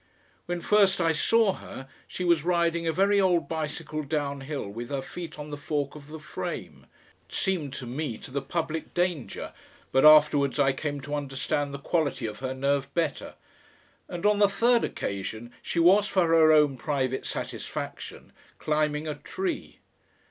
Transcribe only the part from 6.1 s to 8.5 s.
frame it seemed to me to the